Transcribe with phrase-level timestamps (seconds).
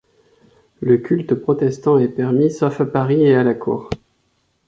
[0.79, 3.87] Le culte protestant est permis sauf à Paris et à la Cour.